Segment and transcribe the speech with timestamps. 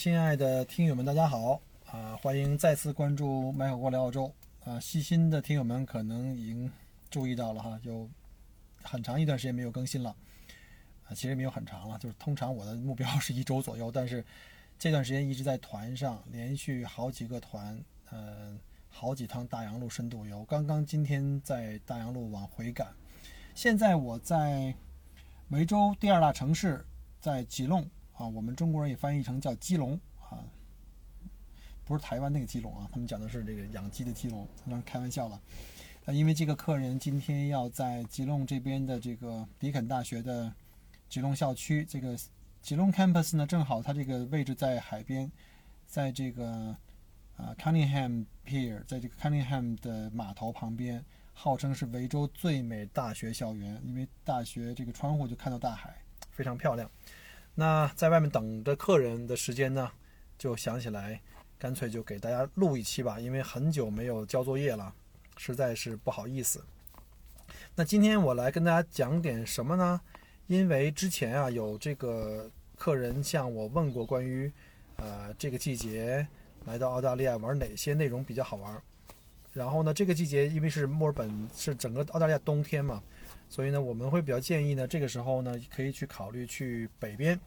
[0.00, 2.16] 亲爱的听友们，大家好啊！
[2.22, 4.32] 欢迎再次关注麦口锅聊澳洲
[4.64, 4.78] 啊！
[4.78, 6.70] 细心的听友们可能已经
[7.10, 8.08] 注意到了哈，有
[8.80, 10.14] 很长一段时间没有更新了
[11.02, 14.24] 啊，其实没有很长了，就是通常我的目标是一周左右，但是
[14.78, 17.76] 这段时间一直在团上，连续好几个团，
[18.12, 18.56] 嗯，
[18.88, 22.86] 好几趟大洋路深度游，刚刚今天在大洋路往回赶，
[23.52, 24.72] 现在我在
[25.48, 26.86] 梅州第二大城市，
[27.20, 27.84] 在吉隆。
[28.18, 30.44] 啊，我们中国人也翻译成叫鸡笼啊，
[31.84, 35.40] 不是台湾那个鸡笼啊，他们讲的是这个养鸡的鸡笼，当然开玩笑了。
[36.04, 40.52] 啊，因为这个客人今天要在吉隆这边的这个迪肯大学的
[41.08, 42.18] 吉隆校区，这个
[42.60, 45.30] 吉隆 campus 呢，正好它这个位置在海边，
[45.86, 46.76] 在这个
[47.36, 55.96] 啊 Cunningham Pier，在这个 Cunningham 的码头旁边，号称是维州最美大学校园，因为大学这个窗户就看到大海，
[56.30, 56.90] 非常漂亮。
[57.60, 59.90] 那在外面等着客人的时间呢，
[60.38, 61.20] 就想起来，
[61.58, 64.94] 干脆就给大家录一期吧，因为很久没有交作业了，
[65.36, 66.64] 实在是不好意思。
[67.74, 70.00] 那今天我来跟大家讲点什么呢？
[70.46, 74.52] 因为之前啊有这个客人向我问过关于，
[74.94, 76.24] 呃这个季节
[76.64, 78.80] 来到澳大利亚玩哪些内容比较好玩。
[79.52, 83.02] 然后呢，这个季节因为是墨尔本是整个澳大利亚冬天嘛。
[83.50, 87.40] 所以呢，我们会比较建议呢，这个时候呢，可以去考虑去北边，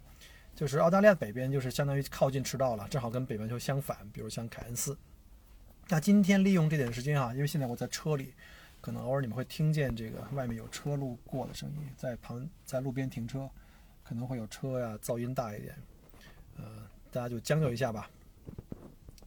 [0.55, 3.97] 就是澳大利亚北边，就是相当于靠近赤道了，正好跟北半球相反。
[4.13, 4.97] 比如像凯恩斯。
[5.87, 8.33] 那今天利用这点时间啊，因为现在我在车里，
[8.79, 13.49] 可能偶尔你们会听见这个外面有车路过的声音，在旁在路边停车，
[14.03, 15.75] 可能会有车呀，噪音大一点，
[16.57, 16.63] 呃，
[17.11, 18.09] 大家就将就一下吧。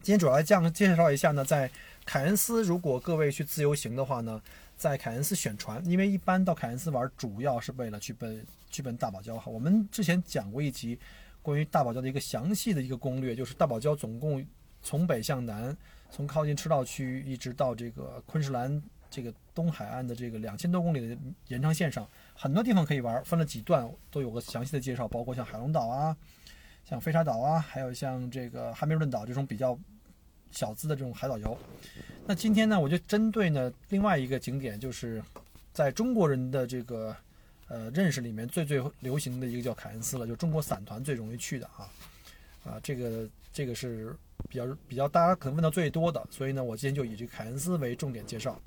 [0.01, 1.69] 今天主要来讲介绍一下呢，在
[2.05, 4.41] 凯恩斯，如果各位去自由行的话呢。
[4.77, 9.49] 在凯恩斯选船，因为一般到凯恩斯玩，主要是为了去奔去本大堡礁哈。
[9.49, 10.99] 我们之前讲过一集
[11.41, 14.45] 关于大堡礁的一个详细的一个攻略，就是大堡礁总共
[14.81, 15.75] 从北向南，
[16.09, 22.05] 从靠近赤道区一直到这个昆士兰这个东海岸的这个两千多公里的延长线上，
[22.35, 26.15] 很多地方可以玩，分了几段都有个详细的介绍，包括像海龙岛啊，
[26.83, 29.77] 像飞沙岛啊，还有像这个汉密尔顿岛这种比较
[30.51, 31.57] 小资的这种海岛游。
[32.27, 35.23] 那今天呢，我就针对呢另外一个景点，就是
[35.71, 37.15] 在中国人的这个
[37.67, 41.89] 呃认识里面最最流行的一个叫凯恩斯了，就中国散团最容易去的啊
[42.63, 44.15] 啊，这个这个是
[44.49, 48.59] 比较比较大家可能问到最多的，所以呢，我今天就以这个凯恩斯为重点介绍。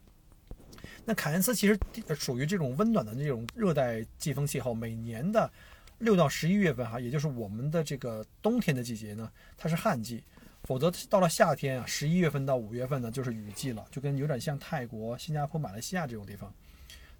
[1.04, 1.78] 那凯恩斯其实
[2.14, 5.50] 属于这种温暖的这种热带季风气候，每年的
[5.98, 10.22] 六到十一月份哈，也就是我们的这个冬天的季节呢，它是旱季。
[10.64, 16.52] 否则到了夏天啊，十一月份到五月份呢，就是雨季了，就跟有点像泰国、新加坡、马来西亚这种地方，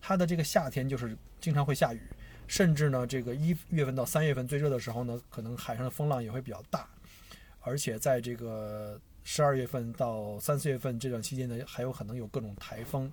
[0.00, 2.00] 它的这个夏天就是经常会下雨，
[2.46, 6.88] 甚至呢，这个一月份到三月份最热的时候呢，可能海上的风浪也会比较大，
[7.60, 13.10] 而且在这个十二月份到三四月份这段期间呢，还有可能有各种台风，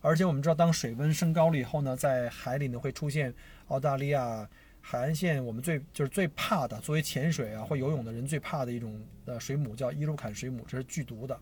[0.00, 3.34] 而且我们知道，当水温升高了以后呢，在海里呢会出现
[3.66, 4.48] 澳大利亚。
[4.80, 11.38] 海岸线，我们最就是最怕的，作为潜水啊或游泳的人最怕的一种呃水母叫伊鲁坎水母，这是剧毒的，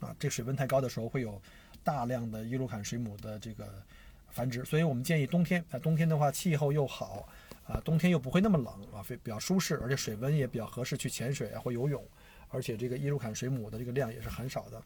[0.00, 1.40] 啊，这水温太高的时候会有
[1.84, 3.82] 大量的伊鲁坎水母的这个
[4.28, 7.28] 繁殖，所以我们建议冬天啊，冬天的话气候又好
[7.66, 12.02] 啊，冬天又不会那么冷啊，非比较舒适，而且水温也比较合适去潜水啊或游泳，
[12.48, 14.82] 而且这个伊鲁坎水母的这个量也是很少的，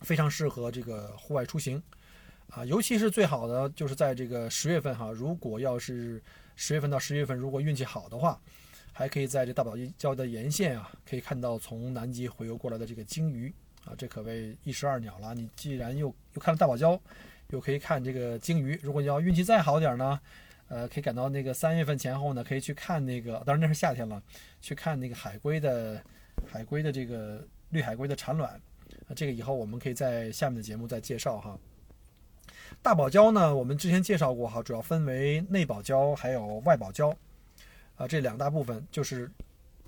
[0.00, 1.82] 非常适合这个户外出行
[2.50, 6.22] 啊，尤其是最好的就是在这个十月份哈，如果要是
[6.54, 8.40] 十月份到十一月份，如果运气好的话，
[8.92, 13.52] 还可以在这大堡礁的沿线啊，可以看到从南极回游过来的这个鲸鱼。
[13.86, 15.34] 啊，这可谓一石二鸟了。
[15.34, 17.00] 你既然又又看了大堡礁，
[17.50, 20.20] 又可以看这个鲸鱼，如果你要运气再好点呢，
[20.68, 24.20] 呃，可以赶到那个三月份前后呢，可以去看那个，当然那是夏天了，
[24.60, 26.02] 去看那个海龟的
[26.46, 28.50] 海龟的这个绿海龟的产卵
[29.08, 31.56] 啊，这个以后我们可以在下面的节目再介绍哈。
[32.82, 37.14] 大堡礁呢，我们之前介绍过哈，主要分为内堡礁还有外堡礁，
[37.94, 39.30] 啊，这两大部分就是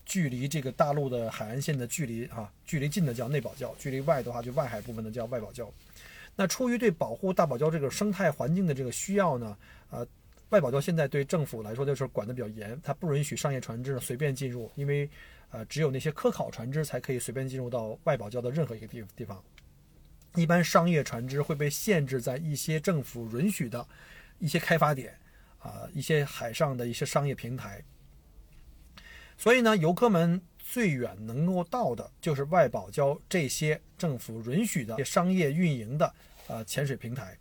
[0.08, 5.70] 距离这个大陆的海岸线的距离啊，距离近的叫内保礁，距离外的话就外海部分的叫外保礁。
[6.34, 9.54] 那出于对保护大堡礁这个生态环境的这个需要呢，
[9.90, 10.06] 呃，
[10.48, 15.10] 外保礁现在对政府来说就是管得比较严，它不允许商业船只随便进入，因为
[15.50, 19.44] 呃，只有那些科考船只才可以随便进入到外保礁的任何一个地地方。
[20.36, 23.86] 一般商业船只会被限制在一些政府允许的
[24.38, 25.14] 一些开发点
[25.58, 27.84] 啊，一些海上的一些商业平台。
[29.38, 36.12] 所以呢，游客们最远能够到的就是外堡礁这些政府允许的商业运营的
[36.48, 37.38] 呃潜水平台。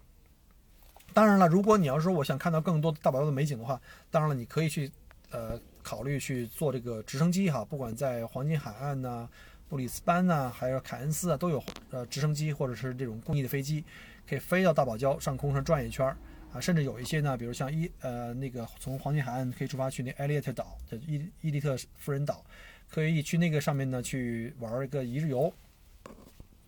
[1.11, 4.91] 当然了，如果你要说我想看到更多大堡礁的美景的话，当然了，你可以去
[5.31, 9.27] 呃考虑去坐这个直升机哈，不管在黄金海岸呐、
[9.67, 13.83] 布里斯班呐，还有凯恩斯啊，都有呃直升机或者是这种公益的飞机，
[14.29, 16.15] 可以飞到大堡礁上空上转一圈儿。
[16.59, 22.43] 甚至有一些呢，比如像伊呃那个从黄金海岸可以出发去那艾利特岛，叫伊伊利特夫人岛，
[22.89, 25.53] 可以去那个上面呢去玩一个一日游。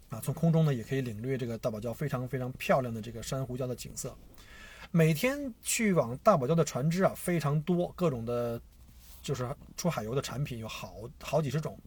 [0.09, 4.15] 啊，从空中呢也可以领略这个大堡礁非常非常漂亮的这个珊瑚礁的景色。
[4.89, 8.59] 每天去往大堡礁的船只啊非常多，各种的，
[9.21, 9.47] 就是
[9.77, 11.77] 出海游的产品有好好几十种，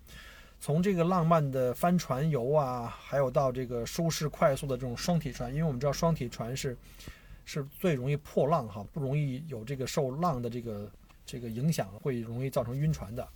[0.61, 6.77] 从这个浪漫的帆船游啊，还有到这个舒适快速的这种双体船，因为我们知道双体船是。
[7.45, 10.91] 是最容易破浪哈，不容易有这个受浪的这个
[11.25, 13.27] 这个影响，会容易造成晕船的。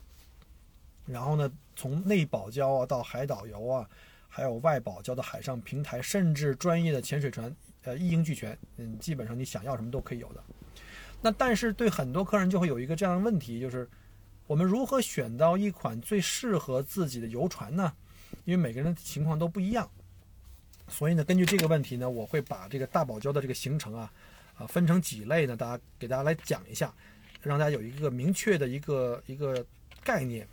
[1.05, 3.89] 然后呢，从内保礁啊到海岛游啊，
[4.29, 8.59] 还有外保礁的海上平台，甚至专业的潜水船，呃，一应俱全。
[8.77, 10.43] 嗯，基本上你想要什么都可以有的。
[11.23, 13.89] 那但是对很多客人就会有一个这样的问题，就是
[14.47, 17.93] 我们如何选到一款最适合自己的游船呢？
[18.45, 19.89] 因为每个人的情况都不一样。
[20.89, 24.13] 所以呢，根据这个问题呢，我会把这个大堡礁的这个行程啊，
[24.57, 26.95] 啊分成几类呢，大家给大家来讲一下，
[27.43, 29.65] 让大家有一个明确的一个一个
[30.05, 30.47] 概念。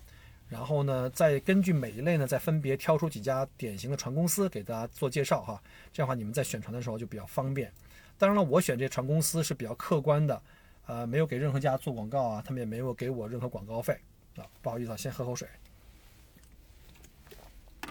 [0.50, 5.60] 然后呢，再根据每一类呢，再分别挑出几家典型的船公司给大家做介绍哈。
[5.92, 7.72] 这样的话，你们在选船的时候就比较方便。
[8.20, 10.42] 当然了，我选这船公司是比较客观的，
[10.86, 13.98] 呃，没有给任何家做广告啊，他们也没有给我任何广告费
[14.36, 14.46] 啊。
[14.62, 15.48] 不好意思啊，先喝口水。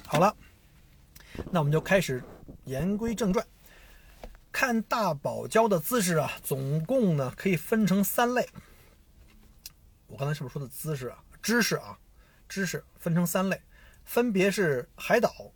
[0.06, 0.36] 好了。
[1.50, 2.22] 那我们就开始
[2.64, 3.46] 言归正传，
[4.50, 8.48] 看大堡礁的姿势啊，总共呢可以分成三类。
[10.06, 11.22] 我刚才是不是说的姿势啊？
[11.40, 11.98] 知识啊，
[12.48, 13.60] 知识分成三类，
[14.04, 15.52] 分别是海岛、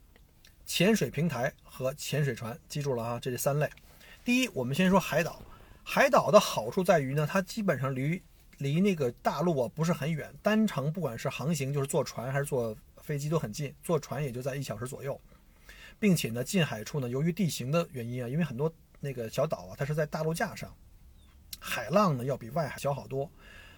[0.65, 2.59] 潜水平台和潜水船。
[2.69, 3.69] 记住了啊，这是三类。
[4.25, 5.41] 第一，我们先说海岛。
[5.85, 8.21] 海岛的好处在于呢，它基本上离
[8.59, 15.21] 离那个大陆啊不是很远，单程不管是航行，就是坐船还是坐飞机都很近，坐船也就在一小时左右。
[15.99, 20.75] 并且呢，近海处呢，由于地形的原因啊，因为很多那个小岛啊，它是在大陆架上，
[21.59, 23.31] 海浪呢要比外海小好多，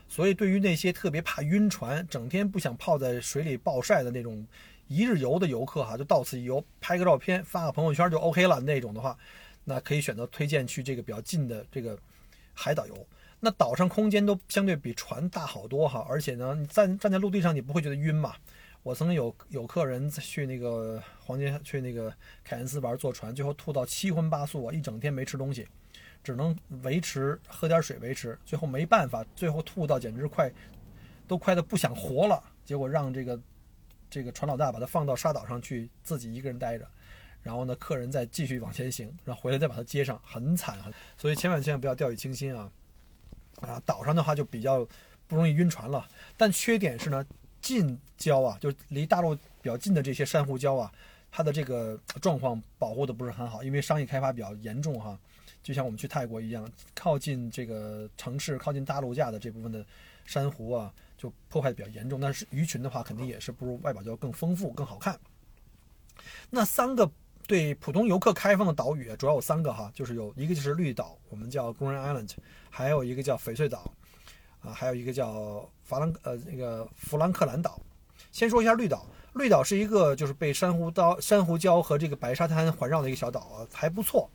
[0.09, 4.47] 所以对于那些特别怕晕船、整天不想泡在水里暴晒的那种
[4.89, 9.17] 一日游的游客哈，就到此一游，拍个照片发个朋友圈就 OK 了那种的话，
[9.65, 11.99] 那可以选择推荐去这个比较近的这个
[12.53, 13.07] 海岛游。
[13.41, 18.35] 那岛上空间都相对比船大好多哈，而且呢，你站站在陆地上你不会觉得晕嘛。
[18.83, 22.11] 我曾经有有客人去那个黄金去那个
[22.43, 25.69] 凯恩斯玩坐船，最后吐到七荤八素啊，一整天没吃东西，
[26.23, 30.51] 只能维持喝点水维持，最后没办法，最后吐到简直快
[31.27, 32.43] 都快的不想活了。
[32.65, 33.39] 结果让这个
[34.09, 36.89] 这个船老大把他放到沙岛上去，自己一个人待着，
[37.43, 40.91] 然后呢，客人再继续往前行，然后回来再把他接上，很惨很。
[41.17, 42.71] 所以千万千万不要掉以轻心啊！
[43.61, 44.87] 啊，岛上的话就比较
[45.27, 46.09] 不容易晕船了，
[46.39, 47.27] 但缺点是呢。
[47.61, 50.93] 近礁啊，就离大陆比较近的这些珊瑚礁啊，
[51.31, 55.19] 它的这个状况保护的不是很好，因为商业开发比较严重哈。
[55.63, 59.85] 就像我们去泰国一样，靠近这个城市、靠近大陆架的这部分的
[60.25, 62.19] 珊瑚啊，就破坏的比较严重。
[62.19, 65.19] 但是鱼群的话，肯定也是不如外堡礁更丰富、更好看。
[66.49, 67.11] 那三个
[67.47, 72.31] 对普通游客开放的岛屿，主要有三个哈，就是有一个就是绿岛，我们叫 Green Island，
[72.71, 73.93] 还有一个叫翡翠岛。
[74.69, 77.81] 啊，还有一个叫法兰呃那个弗兰克兰岛。
[78.31, 84.31] 先说一下绿岛，绿岛是一个就是被珊瑚礁、珊瑚礁和这个白沙滩环绕的一个小岛啊，还不错。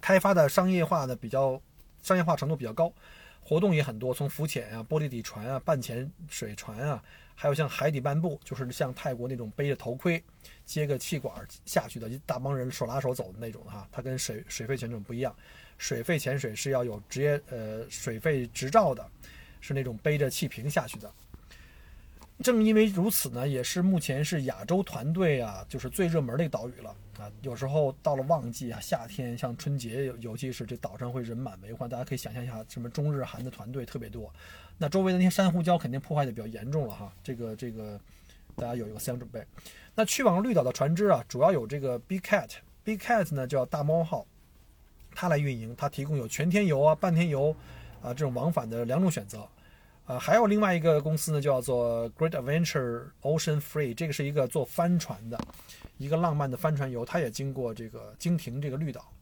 [0.00, 1.60] 开发的商业化呢比较
[2.02, 2.92] 商业化程度比较高，
[3.40, 7.02] 活动也很多，从浮潜啊、玻璃底船啊、半潜水船啊，
[7.34, 10.22] 还有像海底漫步，就是像泰国那种背着头盔、
[10.64, 15.34] 接个气管下去的一大帮人手拉手走的那种哈，它跟水水肺潜水不一样。
[15.80, 19.02] 水肺潜水是要有职业呃水肺执照的，
[19.62, 21.10] 是那种背着气瓶下去的。
[22.42, 27.32] 正因为如此呢，也是目前是亚洲团队啊，就是最热门的一个岛屿了啊。
[27.40, 34.30] 有时候到了旺季啊，夏天像春节，尤其是这岛上会人满为患，大家可以想象一下，什么中日韩的团队特别多，
[34.76, 37.10] 那周围的那些珊瑚礁肯定破坏的比较严重了哈。
[37.22, 37.98] 这个这个，
[38.54, 39.42] 大家有一个思想准备。
[39.94, 44.26] 那去往绿岛的船只啊，主要有这个 Big Cat，Big Cat 呢叫大猫号，
[45.20, 47.54] 它来运营，它提供有全天游啊、半天游
[48.00, 49.46] 啊这种往返的两种选择。
[50.06, 55.38] 呃，还有另外一个公司呢，叫做 Great Adventure Ocean Free，这个是一个做帆船的，
[55.98, 59.12] 一个浪漫的帆船游，它也经过这个经停这个绿岛。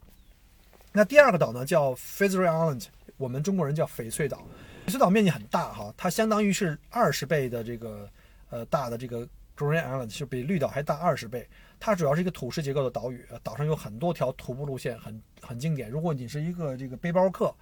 [0.92, 2.84] 那第二个岛呢，叫 f i z e r Island，
[3.16, 4.46] 我们中国人叫翡翠岛。
[4.86, 8.08] 翡翠岛面积很大哈，它相当于是二十倍的这个
[8.50, 9.26] 呃大的这个
[9.56, 11.44] Green Island，就比绿岛还大二十倍。
[11.80, 15.90] 它主要是一个土式结构的岛屿，岛上有很多条徒步路线，很很经典。
[15.90, 17.54] 如果你是一个这个背包客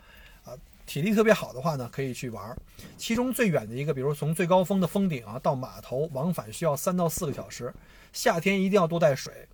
[0.44, 0.56] 啊。
[0.86, 2.56] 体力特别好的话呢，可以去玩。
[2.96, 7.74] 其中最远的一个，比如从最高峰的峰顶啊到码头往返需要三到四个小时。
[8.12, 9.48] 夏天一定要多带水，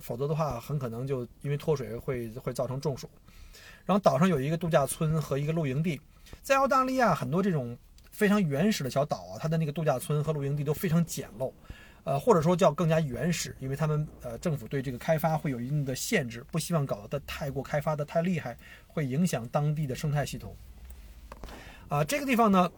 [0.00, 3.10] 否则的话很可能就因为脱水会会造成中暑。
[3.84, 6.00] 然后岛上有一个度假村和一个露营地。
[6.40, 7.76] 在澳大利亚很多这种
[8.12, 11.52] 非常原始的小岛啊，它的那个度假村和露营地都非常简陋，
[12.06, 20.54] 呃或者说叫更加原始，因为他们呃政府对这个开发会有一定的限制，不希望搞得太过开发的太厉害，会影响当地的生态系统。
[21.88, 22.70] 啊，这个地方呢，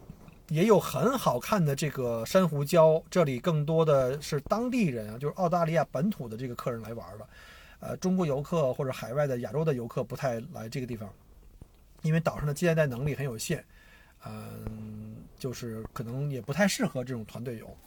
[0.47, 3.03] 也有很好看的这个珊瑚礁。
[3.11, 7.27] 这里更多的是当地人啊，就是澳大利亚本土的这个客人来玩的。
[7.81, 11.07] 呃，中国游客或者海外的亚洲的游客不太来这个地方，
[12.01, 13.63] 因为岛上的接待能力很有限。
[14.25, 17.77] 嗯，就是可能也不太适合这种团队游。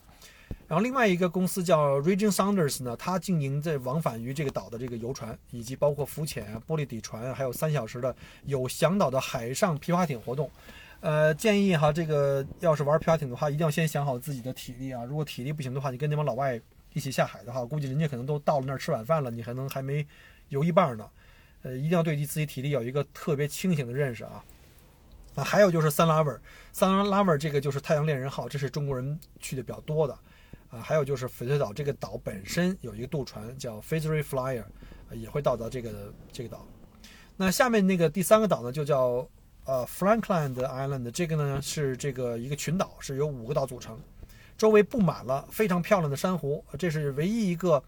[0.69, 10.51] 然后另外一个公司叫 Region Saunders 呢，它经营在往返于这个岛的这个游船，以及包括浮潜、玻璃底船，还有三小时的有响导的海上皮划艇活动。
[11.01, 15.05] 呃，建议哈，这个要是玩皮划艇的话，一定要先想好自己的体力啊。
[15.05, 16.59] 如果体力不行的话，你跟那帮老外
[16.93, 20.07] 一起下海的话，估计人家可能都到了那儿吃晚饭了，你还能还没
[20.49, 21.11] 游一半呢。
[21.63, 24.45] 呃，一定要对自己体力有一个特别清醒的认识啊。
[25.35, 26.41] 啊，还有就是三拉文，
[26.73, 30.17] 三拉文这个就是太阳恋人号，这是中国人去的比较多的。
[30.73, 34.65] 啊，还有就是翡翠岛这个岛本身有一个渡船叫 f a z e r y Flyer，
[35.13, 36.67] 也会到达这个这个岛。
[37.37, 39.25] 那下面那个第三个岛呢，就叫。
[39.65, 43.97] 呃，Frankland Island 这个呢是这个一个群岛，是由五个岛组成，
[44.59, 46.65] 周围布满了非常漂亮的珊瑚。
[46.77, 47.81] 这是唯一一个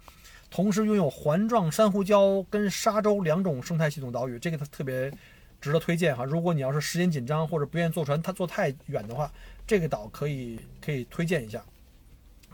[0.49, 5.13] 同时拥有环状珊瑚礁跟沙洲两种生态系统岛屿，这个它特别
[5.61, 6.25] 值得推荐哈。
[6.25, 9.29] 如果你要是时间紧张或者不愿意坐船，它坐太远的话，
[9.67, 11.61] 这个岛可以可以推荐一下。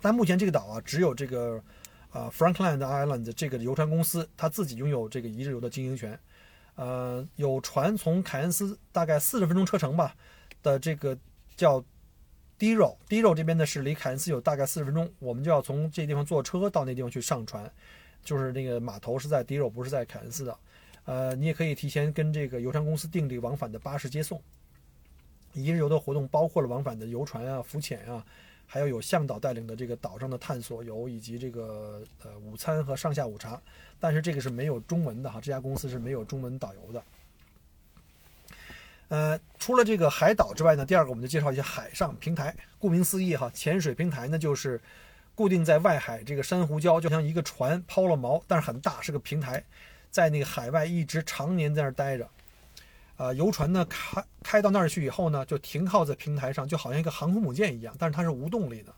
[0.01, 1.63] 但目前这个岛啊，只有这个
[2.13, 6.19] 呃 Frankland Island 这个游船公司，它自己拥有这个一日游的经营权。
[6.77, 10.17] 呃，有船从凯恩斯大概四十分钟车程吧
[10.63, 11.19] 的这个
[11.55, 11.85] 叫
[12.57, 17.71] d r o d r o 这边呢是离凯恩斯有大概四十分钟，我们就要从这地方坐车到那地方去上船，
[18.25, 20.59] 就是那个码头是在 d r o 不是在凯恩斯的。
[21.05, 24.41] 呃，你也可以提前跟这个游船公司订这个往返的巴士接送。
[25.53, 28.25] 一日游的活动包括了往返的游船啊、浮潜啊。
[28.73, 33.61] 还要有向导带领的这个岛上的探索游，以及这个呃午餐和上下午茶，
[33.99, 37.03] 但是这个是没有中文的哈，这家公司是没有中文导游的。
[39.09, 42.55] 呃，除了这个海岛之外呢，第二个我们就介绍一下海上平台。
[42.79, 44.81] 顾名思义哈，潜水平台呢就是
[45.35, 49.65] 固定在外海这个珊瑚礁，就像一个船抛了锚，但是很大，是个平台，
[50.13, 52.29] 在那个海外一直常年在那儿待着。
[53.21, 58.95] 呃，游船呢开开到那儿去以后呢，就停靠在平台上，就好像一个航空母舰一样，但是它是无动力的。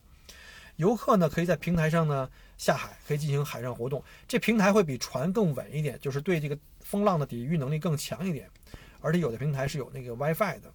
[0.77, 4.01] 游客呢可以在平台上呢下海，可以进行海上活动。
[4.29, 8.49] 这平台会比船更稳一点，就是对这个风浪的抵御能力更强一点。
[9.01, 10.73] 而且有的平台是有那个 WiFi 的，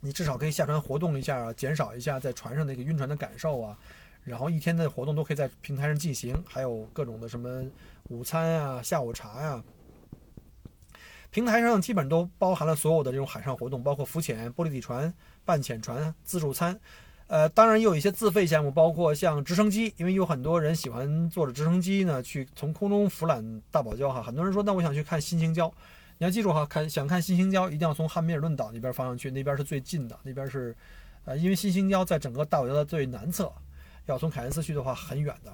[0.00, 3.76] 你至少可以下船活动一下啊，减少一下在船上那个晕船的感受啊。
[4.22, 7.64] 然后一天的活动都可以在平台上进行，还有各种的什么
[8.04, 9.60] 午餐啊、下午茶呀。
[11.36, 15.12] 平台上基本都包含了所有的这种海上活动，包括浮潜、玻璃底船、
[15.44, 16.80] 半潜船、自助餐，
[17.26, 24.22] 呃，当然也有一些自费项目，包括像直升机，因为有很多人喜欢坐着直升机呢去从空中俯览大堡礁哈。
[24.22, 25.70] 很多人说，那我想去看新星礁，
[26.16, 30.74] 你要记住哈，看想看新星礁一定要从汉密尔顿岛那边方向去，那边是最近的，那边是，
[31.26, 33.52] 呃，因为新星礁在整个大堡礁的最南侧，
[34.06, 35.52] 要从凯恩斯去的话很远的。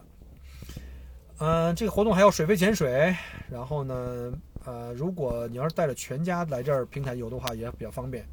[1.39, 3.17] 嗯，这个活动还有水肺潜水，
[3.51, 4.33] 然后呢？
[4.64, 8.25] 呃，如果你要是带着全家来这儿平台游的话，也比较方便，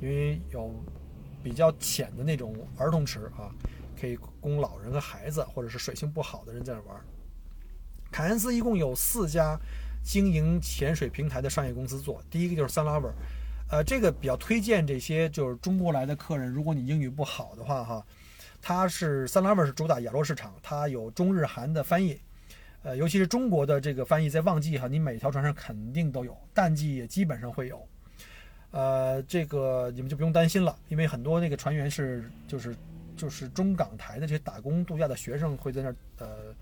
[0.00, 0.74] 因为有
[1.42, 3.50] 比较浅的那种儿童池啊，
[3.98, 7.00] 可以供老人和孩子，或者是水性不好的人在那玩。
[8.12, 9.58] 凯恩斯一共有四家
[10.02, 13.12] 经营潜水平台的商业公司做，第一个就是 Sunlover，
[13.70, 18.04] 呃，这个比较推荐这些就是中国来的客人，如果你英语不好的话哈，
[18.60, 22.20] 它是 Sunlover 是主打亚洲市场，它有中日韩的翻译，
[22.82, 27.86] 呃，尤其是中国的这个翻译，在旺季哈，你每条船上肯定都有，淡季也基本上会有。
[28.70, 32.74] 呃，这个你们就不用担心了，因为很多那个船员是就是
[33.16, 36.54] 就是中港台的这些打工度假的学生会在那儿呃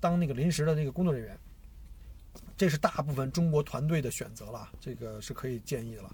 [0.00, 1.38] 当那个临时的那个工作人员，
[2.56, 6.10] 这是大部分中国团队的选择了，这个是可以建议的了。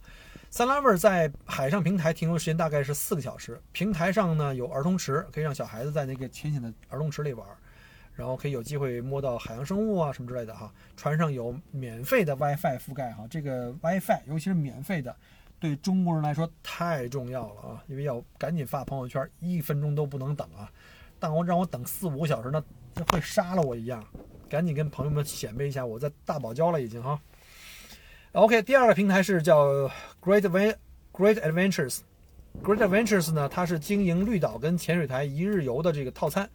[0.51, 7.47] 三拉味在海上平台停留时间大概是四个小时，平台上呢有儿童池，可以让小孩子在那个浅浅的儿童池里玩，
[8.17, 10.73] 然后可以有机会摸到海洋生物啊什么之类的哈。
[10.97, 15.15] 船上有免费的 WiFi 覆盖哈，这个 WiFi 尤其是免费的。
[15.59, 20.71] 对中国人来说太重要了啊，因为要赶紧发朋友圈，一分钟都不能等啊！
[21.19, 22.63] 但我让我等四五个小时，那
[23.11, 24.05] 会杀了我一样。
[24.51, 27.19] 赶紧跟朋友们显摆一下，我在大堡礁了已经哈。
[28.33, 29.67] OK，第二个平台是叫
[30.23, 30.43] Great
[31.13, 32.01] Great Adventures。
[32.63, 36.49] Great Adventures 呢，它是经营绿岛跟潜水台一日游的这个套餐。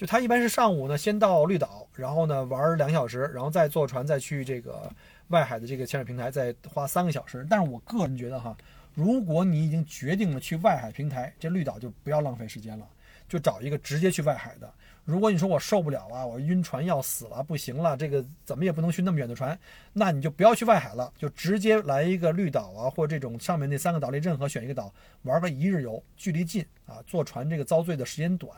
[0.00, 4.90] 就他一般是上午呢先到绿岛，然后呢玩两小时，然后再坐船再去这个。
[5.28, 8.56] 外海的这个潜水平台再花三个小时，但是我个人觉得哈，
[8.94, 12.88] 如果你已经决定了去外海平台，这绿岛就不要浪费时间了，
[13.28, 14.68] 就找一个直接去外海的。
[15.04, 19.56] 如果你说我受不了啊，我晕船要死了，不行了，这个怎么也不能去那么远的船，
[19.92, 24.92] 那你就不要去外海了，就直接来一个绿岛啊，或这种上面那三个岛里任何选一个岛
[25.22, 28.50] 玩个一日游，距离近啊，坐船这个遭罪的时间短。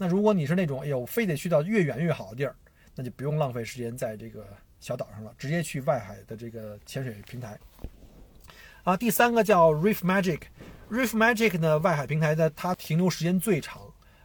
[0.00, 2.56] 那如果你是那种哎呦非得去到越远越好的地儿，
[2.94, 4.42] 那就不用浪费时间在这个。
[4.80, 7.54] 小岛上了，直接去外海的这个潜水平台。
[8.82, 13.82] 啊，第三个叫 Reef Magic，Reef Magic 呢，外海平台的它停留时间最长，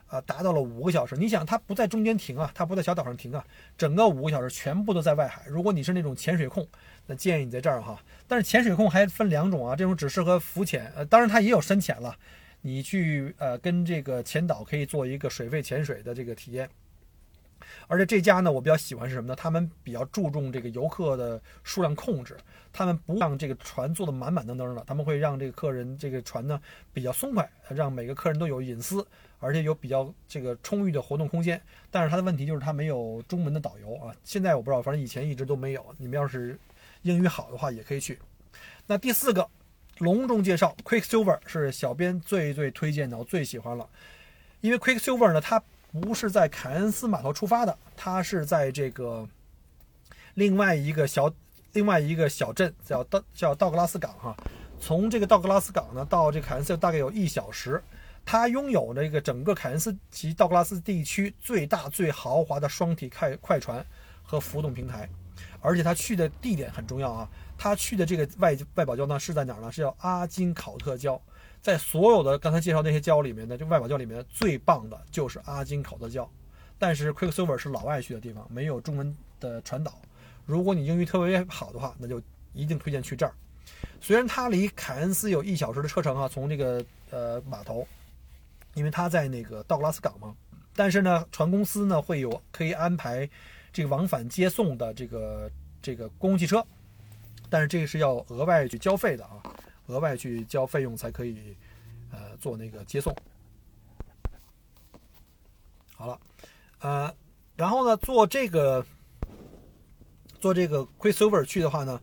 [0.08, 1.17] 啊，达到了五个小时。
[1.17, 3.46] 你想，它不在中间停啊，它不在小岛上停啊，
[3.77, 5.44] 整个五个小时全部都在外海。
[5.50, 6.65] 如果你是那种潜水控，
[7.05, 8.01] 那建议你在这儿哈。
[8.25, 12.15] 但是潜水控还分两种啊，这种只适合浮潜，呃，当然它也有深潜了。
[12.65, 16.67] 你去呃跟这个潜导可以做一个水肺潜水的这个体验。
[17.88, 19.36] 而且这家呢，我比较喜欢是什么呢？
[19.36, 22.36] 他们比较注重这个游客的数量控制，
[22.74, 26.60] 他们不让这个船坐得满满登登的，他们会让这个客人这个船呢
[26.91, 29.05] 比较松快，让每个客人都有隐私，
[29.38, 31.62] 而且有比较这个充裕的活动空间。
[31.91, 35.86] 但是它的问题就是它没有中文的导游啊，现在我不知道，反正以前一直都没有。
[35.99, 36.60] 你们要是
[37.04, 38.17] 英语好的话，也可以去。
[38.88, 39.47] 那第四个，
[39.97, 43.88] 隆重介绍 Quicksilver 是小编最最推荐的，我最喜欢了，
[44.62, 45.62] 因为 Quicksilver 呢，它。
[46.01, 49.25] 不是在凯恩斯码头出发的，它是在这个
[50.34, 51.34] 另外一个小
[51.71, 54.36] 另外一个小镇叫道叫道格拉斯港哈。
[54.77, 57.81] 从这个道格拉斯港呢到这个凯恩斯大概有一小时。
[58.25, 63.86] 它拥有这个整个凯恩斯及道格拉斯地区最大最豪华的双体快快船
[64.21, 65.08] 和浮动平台，
[65.62, 67.29] 而且它去的地点很重要啊。
[67.58, 69.72] 他去的这个外外堡礁呢是在哪儿呢？
[69.72, 71.20] 是叫阿金考特礁。
[71.62, 76.28] 在所有的刚才介绍那些礁里面的，就外堡礁里面最棒的就是阿金考特礁，
[76.78, 80.00] 但是 Quicksilver 是老外去的地方，没有中文的传导。
[80.46, 82.22] 如果你英语特别好的话，那就
[82.54, 83.34] 一定推荐去这儿。
[84.00, 87.88] 虽然它离凯恩斯有一小时的车程啊，从这个呃码头，
[88.76, 90.36] 因为它在那个道格拉斯港嘛，
[90.76, 93.28] 但是呢，船公司呢会有可以安排
[93.74, 95.50] 这个往返接送的这个
[95.82, 96.63] 这个公共汽车，
[97.49, 99.41] 但是这个是要额外去交费的啊。
[99.88, 101.55] 额外去交费用才可以，
[102.12, 103.15] 呃，做那个接送。
[105.95, 106.19] 好了，
[106.79, 107.15] 呃，
[107.55, 108.84] 然后呢，做这个
[110.39, 112.01] 做这个 Quicksilver 去的话呢，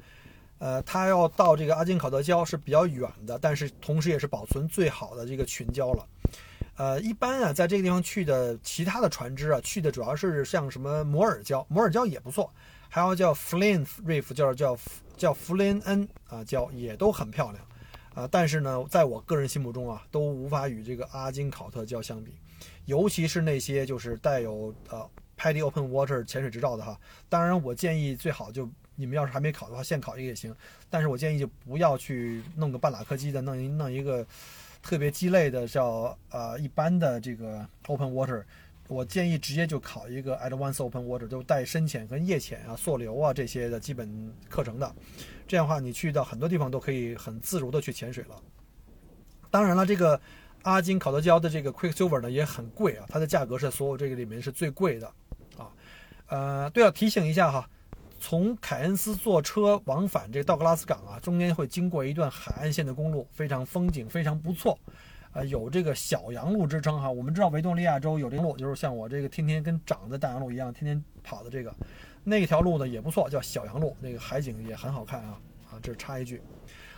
[0.59, 6.07] 呃，他要到这个阿金考德礁是比较远的，但是同时也是保存最好的这个群礁了。
[6.77, 12.49] 呃，一般啊，在这个地方去的其他的船只啊，去的主要是像什么摩尔礁，摩尔礁也不错，
[12.95, 14.79] 还有叫 Flynn Reef，叫叫
[15.17, 17.65] 叫弗林恩啊叫，也都很漂亮。
[18.13, 22.35] 啊，但是呢，在我个人心目中啊，都无法与这个阿金考特礁相比，
[22.85, 27.01] 尤其是那些就是带有呃 Paddy Open Water 潜水执照的哈。
[27.31, 30.55] 当然，我建议最好就你们要是还没考的话，现考一个也行。
[30.91, 34.27] 但是我建议就不要去弄个半拉客机的，弄一弄一个
[34.83, 38.45] 特别鸡肋的叫呃一般的这个 Open Water。
[38.93, 44.95] 我建议直接就考一个 Advanced Open Water，就带深潜跟夜潜啊、溯流啊这些的基本课程的。
[45.49, 48.37] 这样的话，你去到很多地方都可以很自如的去潜水了。
[49.51, 50.21] 当然了，这个
[50.63, 55.07] 阿金考德礁的这个 Quicksilver 呢也很贵啊，它的价格是所有这个里面是最贵的
[55.57, 55.73] 啊。
[56.29, 57.69] 呃，对了，提醒一下哈，
[58.21, 64.79] 从凯恩斯坐车往返这道格拉斯港啊，中间会经过一段海岸线的公路，非常风景非常不错。
[65.33, 67.11] 呃，有这个小洋路之称哈。
[67.11, 71.75] 我们知道维多利亚州有这个路，就是像我这个天天跟长在大洋路一样，天天跑的这个，
[72.25, 75.39] 那条路呢也不错，叫小洋路，那个海景也很好看啊。
[75.71, 76.43] 啊，这是插一句。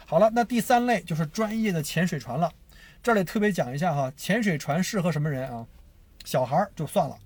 [0.04, 2.52] 好了，那第三类就是专业的潜水船了。
[3.02, 5.66] 这里特别讲一下哈，潜水船适合什么人啊？
[6.24, 7.16] 小孩儿就算了，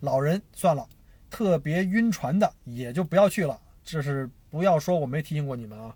[0.00, 0.86] 老人算了，
[1.30, 3.60] 特别晕船的也就不要去了。
[3.84, 5.94] 这是不要说我没提醒过你们啊。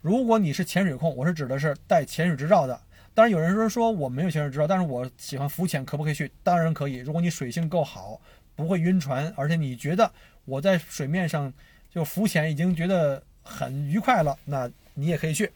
[0.00, 2.78] 如果你是潜水控，我是指的是带潜水执照的。
[3.14, 6.30] 当然有人说说我没有潜水执照，但是我喜欢浮潜，可不可以去？
[6.42, 6.96] 当然可以。
[6.96, 8.20] 如果你水性够好，
[8.56, 10.12] 不会晕船，而且你觉得
[10.44, 11.52] 我在水面上
[11.90, 15.50] 就浮潜已经觉得很愉快了，那你也可以去。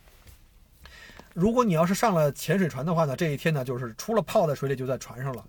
[1.34, 5.44] 如果你要是上了潜水船的话呢，这一天呢就是除了泡在水里就在船上了。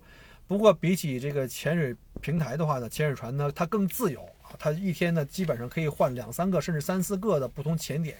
[0.48, 8.16] 不过比起这个潜水平台的话呢，潜水船呢它更自由啊，它一天呢基本上可以换两三个甚至三四个的不同潜点，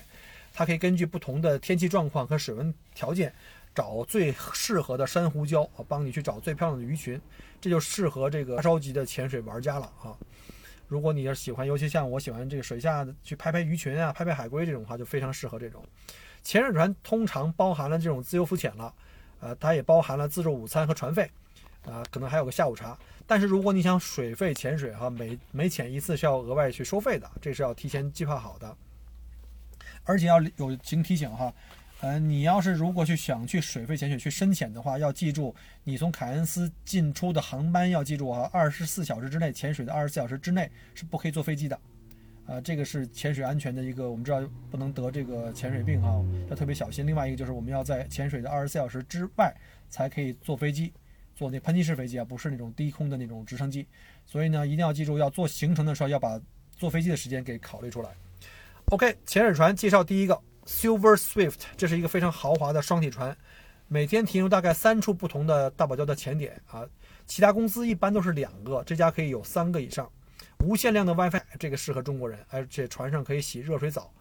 [0.53, 3.33] 它可以根据不同的天气状况和水温条件
[3.75, 7.21] 找最适合的珊瑚礁啊，帮你去找最漂亮的鱼群，
[7.61, 10.17] 这就适合这个超级的潜水玩家了啊。
[10.89, 15.85] 如果你要喜欢，尤其像我喜欢这个水下去拍拍鱼群啊，拍拍海龟这种话，就非常适合这种。
[16.43, 18.93] 潜水船通常包含了这种自由浮潜了，
[19.41, 21.31] 呃，它也包含了自助午餐和船费，
[21.85, 22.99] 啊，可能还有个下午茶。
[23.27, 28.77] 但是如果你想水费潜水哈，每每潜一次是要额外去收费的，这是要提前计划好的。
[30.03, 31.53] 而且要有请提醒哈，
[32.01, 41.79] 呃，你要是如果去想去水费潜水去深潜的话，要记住你从凯恩斯进出的航班要记住哈，二十四小时之内潜水的二十四小时之内是不可以坐飞机的。
[42.47, 47.07] 啊，这个是潜水安全的一个，我们知道不能得这个潜水病哈，要特别小心。
[47.07, 49.55] 另外一个就是我们要在潜水的二十四小时之外
[49.89, 50.93] 才可以坐飞机，
[51.37, 53.87] 坐那喷气式飞机啊，不是那种低空的那种直升机。
[54.25, 56.41] 所以呢，一定要记住，要做行程的时候要把
[56.77, 58.11] 坐飞机的时间给考虑出来。
[58.87, 63.37] OK，潜水船介绍第一个 Silver Swift，这是一个非常豪华的双体船，
[63.89, 66.87] 每天停留大概三处不同的大堡礁的潜点啊，
[67.27, 70.09] 其他公司一般都是两个，这家可以有三个以上。
[70.65, 74.13] 无限量的 WiFi，这个适合中国人，而且船上可以洗热水澡。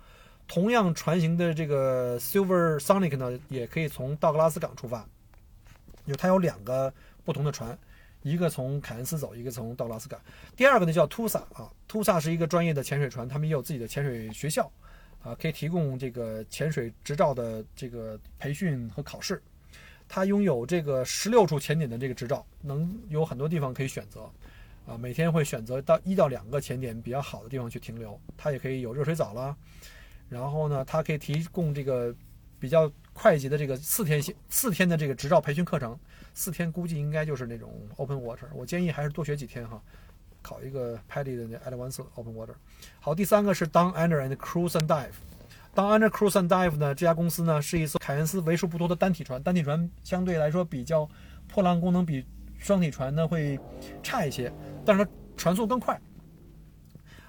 [0.48, 5.08] 同样船型的这个 Silver Sonic 呢，也可以从道格拉斯港出发，
[6.08, 6.92] 就它有两个
[7.24, 7.78] 不同的船，
[8.24, 10.20] 一个从凯恩斯走，一个从道格拉斯港。
[10.58, 14.70] 第二个呢叫 Tusa 啊，Tusa 是一个专业的潜水船，他们也有自己的潜水学校，
[15.22, 19.42] 啊，可以提供这个潜水执照的这个培训和考试。
[20.08, 24.30] 它拥有这个十六处潜点的这个执照，能有很多地方可以选择。
[24.88, 29.56] 啊，每天会选择到一到两个潜点比较好的地方去停留，它也可以有热水澡啦。
[30.30, 32.16] 然后呢，它可以提供这个
[32.60, 35.96] 比较快捷的这个四天性四天的这个执照培训课程。
[36.34, 39.80] 四天估计应该就是那种 open water，我建议还是多学几天哈，
[40.42, 42.56] 考一个 PADI 的那 advanced open water。
[43.00, 45.14] 好，第三个是 Don Under and Cruise and Dive。
[45.76, 51.08] Don Under Cruise and Dive 呢，这家公司呢是一艘凯恩斯为数不多的单体船，单体船相对来说比较
[51.48, 52.26] 破浪功能比
[52.58, 53.60] 双体船呢会
[54.04, 54.52] 差一些。
[54.86, 56.00] 但是它传速更快，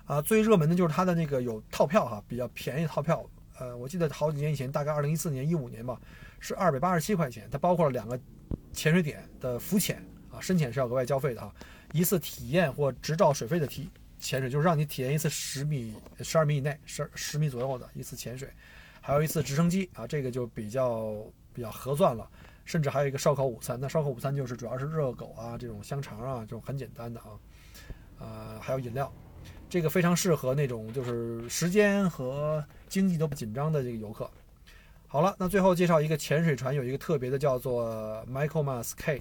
[0.07, 3.25] 啊，最热门的就是它的那个有套票哈，比较便宜套票。
[3.59, 6.01] 呃，我记得好几年以前，大概二零一四年、一五年吧，
[6.39, 7.47] 是二百八十七块钱。
[7.51, 8.19] 它包括了两个
[8.73, 11.55] 潜水点的浮潜啊，深潜是要额外交费的哈。
[11.93, 18.49] 一次体验或执照水费的体潜水，就是让你体验一次十米、十二米以内、十十米左右的一次潜水，
[19.01, 21.17] 还有一次直升机啊，这个就比较
[21.53, 22.31] 比较合算了。
[22.67, 27.27] 甚至还有一个烧烤午餐，那烧烤午餐就是主要是热狗啊，这种香肠啊，这种很简单的啊，
[28.21, 29.13] 呃，还有饮料，
[29.69, 34.31] 这个非常适合那种就是时间和经济都不紧张的这个游客。
[35.09, 39.21] 好了，那最后介绍一个潜水船，有一个特别的叫做 Michaelmas K，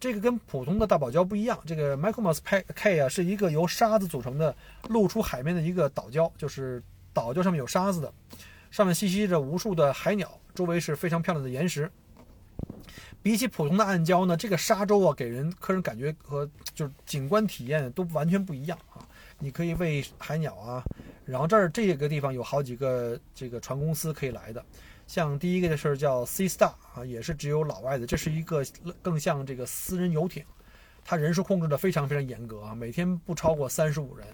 [0.00, 2.38] 这个跟普通的大堡礁不一样，这个 Michaelmas
[2.74, 4.54] K 啊是一个由沙子组成的
[4.88, 6.82] 露出海面的一个岛礁，就是
[7.12, 8.12] 岛礁上面有沙子的，
[8.70, 11.90] 上面栖息着无数的海鸟，周围是非常漂亮的岩石。
[13.22, 19.04] 比起普通的暗礁呢，这个沙洲啊，给人客人感觉和就是景观体验都完全不一样啊。
[19.40, 20.82] 你可以喂海鸟啊，
[21.24, 24.64] 然后这儿这个地方有好几个这个船公司可以来的，
[25.08, 28.62] 像第一个的事儿叫 Sea Star 啊，也是只有老外的，这是一个
[29.00, 30.44] 更像这个私人游艇，
[31.02, 34.26] 它人数控制的非常非常严格啊，每天不超过三十五人。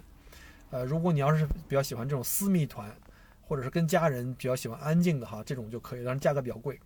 [0.71, 2.93] 呃，如果你要是比较喜欢这种私密团，
[3.41, 6.77] 或者是跟家人比较喜欢安静的哈，这种就可以，但是价格比较贵。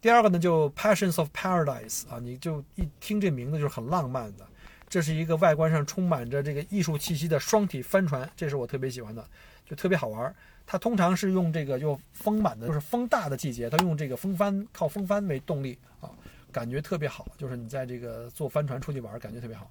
[0.00, 4.46] 第二个呢，就 Passions of Paradise 啊，你就一听这名字就是很浪漫的。
[4.88, 9.22] 这是一个外观上充满着这个艺术气息的双体帆船，这是我特别喜欢的，
[9.66, 10.34] 就特别好玩。
[10.70, 16.10] 它通常是用这个就风满的，就是风大的季节，它用这个风帆靠风帆为动力啊，
[16.52, 17.26] 感觉特别好。
[17.38, 19.70] 就是你在这个坐帆船出去玩，感觉特别好。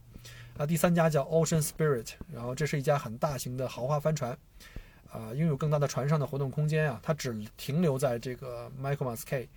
[0.57, 4.35] 啊，第三家叫 Ocean Spirit，然后这是一家很大型的豪华帆船，
[5.11, 9.47] 啊，拥有更大的船上的活动空间啊，它只停留在这个 Michaelmas K。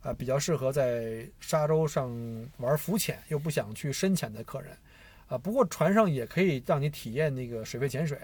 [0.00, 2.08] 啊，比较适合在沙洲上
[2.58, 4.76] 玩浮潜又不想去深潜的客人，
[5.26, 8.16] 啊，不过船上也可以让你体验那个水肺潜水。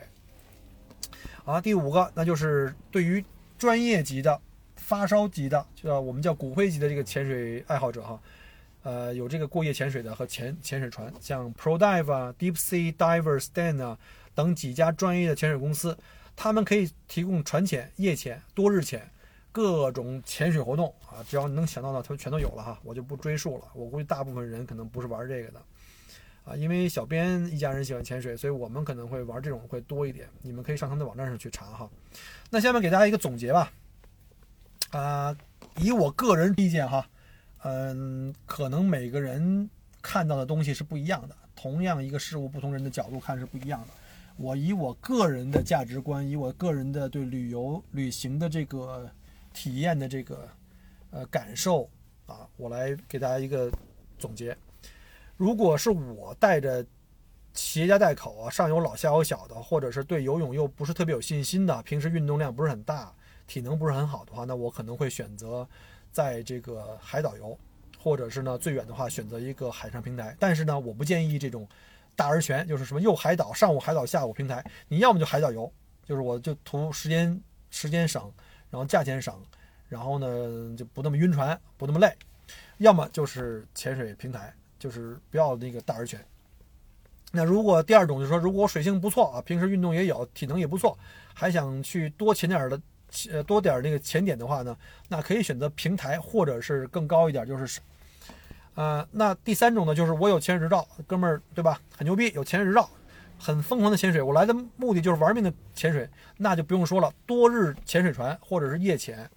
[1.44, 3.24] 啊，第五个那就是对于
[3.58, 4.40] 专业级的、
[4.76, 8.20] 发烧级的，就叫我们叫骨灰级的这个潜水爱好者哈，
[8.82, 13.98] 呃，有这个过夜潜水的和潜潜水船，像 ProDive 啊、Deep Sea Diver Stand 啊
[14.34, 15.96] 等几家专业的潜水公司，
[16.34, 19.08] 他们可以提供船潜、夜潜、多日潜
[19.52, 23.64] 各种潜水活动啊，只要你能想到的，他们全都有了哈，我就不追述了。
[23.74, 25.62] 我估计大部分人可能不是玩这个的
[26.44, 30.28] 啊，因为小编一家人喜欢潜水，所以我们可能会玩这种会多一点。
[30.42, 31.90] 你们可以上他们的网站上去查哈。
[32.50, 33.72] 那下面给大家一个总结吧，
[34.90, 35.36] 啊，
[35.80, 37.08] 以我个人意见哈。
[37.62, 39.70] 嗯，可能每个人
[40.02, 41.34] 看到的东西是不一样的。
[41.56, 43.88] 同样一个事物，不同人的角度看是不一样的。
[44.36, 49.10] 我以我个人的价值观，以我个人的对旅游旅行的这个
[49.54, 50.46] 体验的这个
[51.10, 51.88] 呃感受
[52.26, 53.72] 啊，我来给大家一个
[54.18, 54.54] 总结。
[55.36, 56.84] 如果是我带着
[57.52, 63.12] 携家带口啊，上有老下有小的，或者是对游泳又不是特别有信心的，平时运动量不是很大，
[63.46, 65.68] 体能不是很好的话，那我可能会选择。
[66.12, 67.58] 在这个海岛游，
[67.98, 71.68] 或者是呢最远的话选择一个海上平台，但是呢我不建议这种
[72.14, 75.68] 大而全，就是什么又海岛上午海岛下午平台，你要么就海岛游，
[76.04, 78.32] 就是我就图时间时间省，
[78.70, 79.36] 然后价钱省，
[79.88, 82.16] 然后呢就不那么晕船不那么累，
[82.78, 86.22] 要么就是潜水平台，就是不要那个大而全。
[87.32, 90.98] 那如果第二种就是说，如果我水性不错啊，平时运动也有，体能也不错，
[91.32, 92.78] 还想去多潜点儿的。
[93.30, 94.76] 呃，多点儿那个潜点的话呢，
[95.08, 97.80] 那可以选择平台，或者是更高一点，就是，
[98.74, 101.80] 呃，那第三种呢，就是我有潜水执照，哥们儿对吧？
[101.96, 102.90] 很牛逼，有潜水执照，
[103.38, 104.20] 很疯狂的潜水。
[104.20, 109.30] 我来的目的就是玩命的潜水，那就不用说了，多日潜水船或者是夜潜。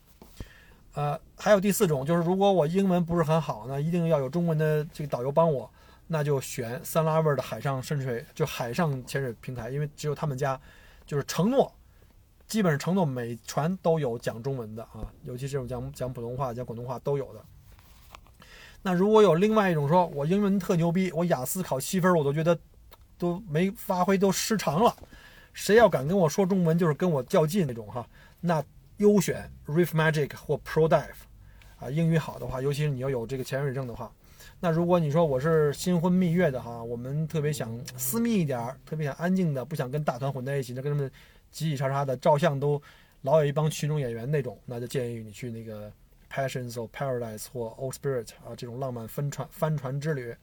[0.97, 5.71] 呃，还有第四种，就是如果我英文不是很好呢，一定要有中文的这个导游帮我，
[6.07, 10.59] 那就选三拉味的海上深水，就海上潜水平台，因为只有他们家，
[11.05, 11.71] 就是承诺。
[12.47, 17.45] 基本上承诺每船都有讲中文的啊，尤其这种讲讲普通话、讲广东话都有的。
[18.81, 22.57] 那如果有另外一种说，我英文特牛逼，我雅思考七分，我都觉得
[23.19, 24.95] 都没发挥，都失常了。
[25.53, 28.07] 谁要敢跟我说中文，就是跟我较劲那种哈。
[28.39, 28.63] 那
[28.97, 31.05] 优选 Reef Magic 或 Pro Dive
[31.79, 34.11] 啊，英语好的话，尤其是你要有这个潜水证的话。
[34.59, 41.11] 那如果你说我是新婚蜜月的哈，我们特别想私密一点儿，特别想安静的，不想跟大团混在一起，那跟他们。
[41.53, 42.79] 叽叽喳喳的照相都
[43.21, 45.89] 老有一帮群众演员那种，那就建议你去那个
[46.29, 50.35] Passions of Paradise 或 Old Spirit 啊这种浪漫帆船帆船之旅。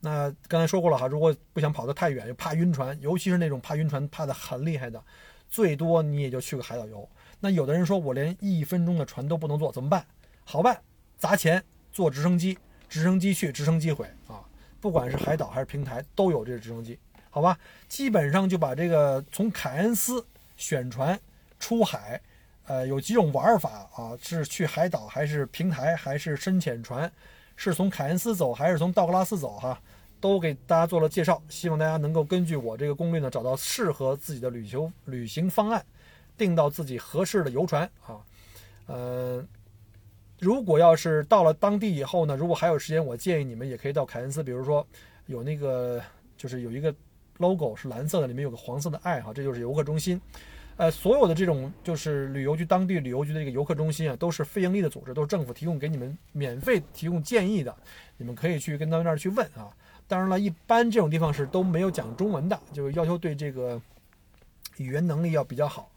[0.00, 5.04] 那刚才说过了哈，如果不想跑得太远又怕晕船，尤其是那种怕晕船怕的很厉害的，
[5.48, 7.08] 最多你也就去个海岛游。
[7.40, 10.04] 那有的人说我连一分钟的船都不能坐，怎么办？
[10.44, 10.80] 好办，
[11.18, 12.58] 砸钱坐直升机，
[12.88, 14.42] 直升机去，直升机回啊！
[14.80, 16.98] 不管是海岛还是平台，都有这个直升机。
[17.30, 17.58] 好吧，
[17.88, 21.18] 基本上就把这个从凯恩斯选船
[21.58, 22.20] 出海，
[22.66, 24.16] 呃，有几种玩法啊？
[24.20, 27.10] 是去海岛还是平台还是深潜船？
[27.54, 29.56] 是从凯恩斯走还是从道格拉斯走？
[29.58, 29.80] 哈，
[30.20, 35.84] 都给大家做了介绍，希望大家能够根据我这个攻略呢，找到适合自己的旅游旅行方案，
[36.36, 38.18] 订到自己合适的游船啊。
[38.86, 39.44] 呃，
[40.38, 44.86] 如果要是到了当地以后呢，如果还有时间，我建议你们也可以到凯恩斯，比如说
[45.26, 46.02] 有那个
[46.36, 46.94] 就是有一个。
[47.40, 50.20] logo 是蓝色的，里面有个黄色的爱哈，这就是游客中心。
[50.76, 57.72] 呃，所有的这种就是旅游局当地旅游局的这个游客中心啊，都是非盈利的组织，都是政府提供给你们免费提供建议的，
[58.16, 59.70] 你们可以去跟他们那儿去问啊。
[60.08, 63.80] 当然了，一般这种地方是都没有讲中文的，就是要求对这个
[64.78, 65.88] 语言能力要比较好。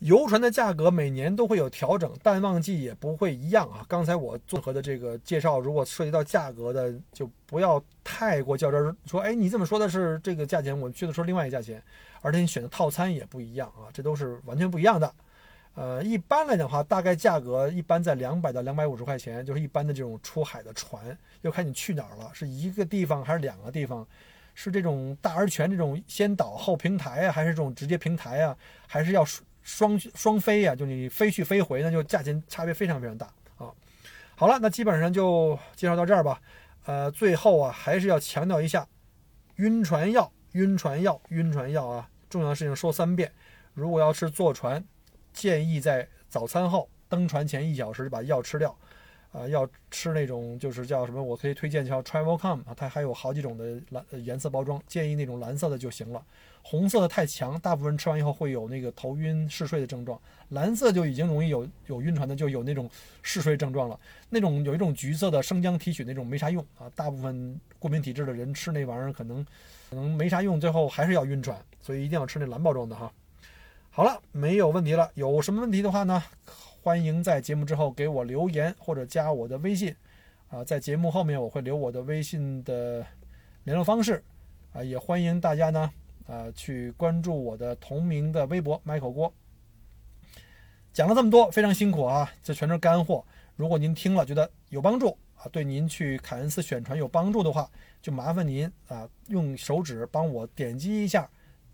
[0.00, 3.86] 游船的价格每年都会有调整，淡旺季也不会一样啊。
[3.86, 8.96] 刚才我综合的这个介绍，如果涉及到价格的，就不要太过较真儿。
[9.06, 11.80] 说，哎，你怎么说的是这个价钱，我去的说另外一个价钱，
[12.20, 15.14] 而且你选的套餐也不一样啊，这都是完全不一样的。
[15.74, 24.06] 呃，一般来讲的话，大概价格一般在两百到两百五十块钱，就是一般的这种出海的船，要看你去哪儿了，是一个地方还是两个地方，
[24.54, 28.56] 是这种大而全这种先岛后平台啊，还是这种直接平台啊，
[28.86, 29.24] 还是要。
[29.64, 33.70] 双双飞呀，就你飞去飞回，那就价钱差别非常非常大啊。
[34.34, 36.42] 好了，那基本上就介绍到这儿吧。
[36.84, 38.84] 呃，最后啊，还是要强调一下，
[39.58, 43.30] 晕船药，晕船药，晕船药啊，重要的事情说三遍。
[43.72, 44.84] 如果要是坐船，
[45.32, 48.76] 建议在早餐后登船前一小时就把药吃掉。
[49.32, 51.22] 啊，要吃那种就是叫什么？
[51.22, 56.22] 我可以推荐叫 Travelcom 啊，它还有好几种的蓝颜色包装，建议那种蓝色的就行了。
[56.60, 60.20] 红色的太强，大部分人吃完以后会有那个头晕嗜睡的症状。
[60.50, 62.86] 蓝色就已经容易有有晕船的，就有那种
[63.22, 63.98] 嗜睡症状了。
[64.28, 69.42] 那种有一种橘色的生姜提取那种没啥用啊，大部分过敏体质的人吃那玩意儿可能
[69.88, 73.10] 可能没啥用，最后还是要晕船，所以一定要吃那蓝包装的哈。
[73.94, 75.10] 好了，没有问题了。
[75.16, 76.24] 有什么问题的话呢？
[76.80, 79.94] 欢迎在节目之后给我留言或者加我的微信，
[80.48, 83.04] 啊，在节目后面我会留我的微信的
[83.64, 84.24] 联络方式
[84.72, 85.90] 啊，也欢迎大家呢
[86.26, 89.30] 啊去关注我的同名的微博 Michael 郭。
[90.94, 93.22] 讲了这么多，非常辛苦啊，这全是干货。
[93.56, 101.28] 如果您听了觉得有帮助啊，对您去凯恩斯选船有帮助的话，就麻烦您啊用手指帮我点击一下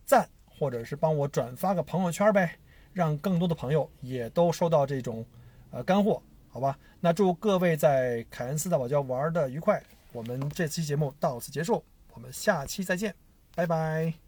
[0.05, 0.29] 赞，
[0.59, 2.59] 或者是帮我转发个朋友圈呗，
[2.93, 5.25] 让更多的朋友也都收到这种
[5.71, 6.23] 呃干货。
[6.51, 9.81] 好吧，那祝各位在凯恩斯大堡礁玩的愉快。
[10.13, 13.15] 我们这期节目到此结束，我们下期再见，
[13.55, 14.28] 拜拜。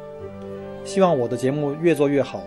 [0.83, 2.43] 希望我的节目越做越好。